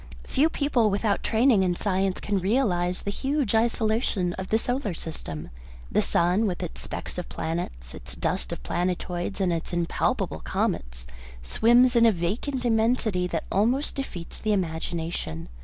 [0.25, 4.95] Few people without a training in science can realise the huge isolation of the solar
[4.95, 5.51] system.
[5.91, 11.05] The sun with its specks of planets, its dust of planetoids, and its impalpable comets,
[11.43, 15.49] swims in a vacant immensity that almost defeats the imagination.